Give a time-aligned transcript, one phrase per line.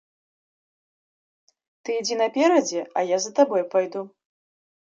[1.83, 4.01] Ты ідзі наперадзе, а я за табой пайду.